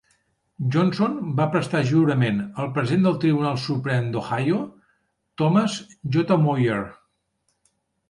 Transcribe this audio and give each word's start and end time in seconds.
Johnson 0.75 1.19
va 1.39 1.45
prestar 1.55 1.81
jurament 1.89 2.41
al 2.65 2.71
president 2.79 3.05
del 3.09 3.21
Tribunal 3.25 3.61
Suprem 3.67 4.11
d'Ohio, 4.17 4.65
Thomas 5.45 5.81
J. 6.19 6.43
Moyer. 6.51 6.85